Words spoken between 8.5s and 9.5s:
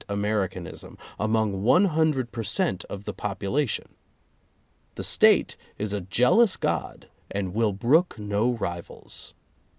rivals.